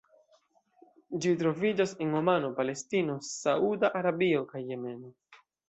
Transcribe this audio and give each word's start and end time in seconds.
Ĝi 1.25 1.33
troviĝas 1.41 1.93
en 2.07 2.17
Omano, 2.21 2.51
Palestino, 2.61 3.19
Sauda 3.29 3.95
Arabio 4.03 4.43
kaj 4.55 4.67
Jemeno. 4.75 5.17